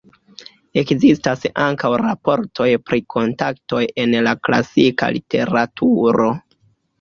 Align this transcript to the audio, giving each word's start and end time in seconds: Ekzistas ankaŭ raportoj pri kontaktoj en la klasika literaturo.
Ekzistas 0.81 1.43
ankaŭ 1.65 1.91
raportoj 2.01 2.67
pri 2.87 2.99
kontaktoj 3.17 3.83
en 4.05 4.17
la 4.29 4.35
klasika 4.49 5.11
literaturo. 5.19 6.29